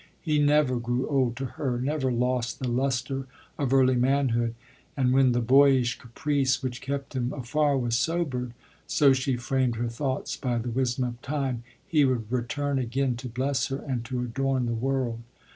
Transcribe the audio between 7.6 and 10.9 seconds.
was sobered, so she framed her thoughts, by the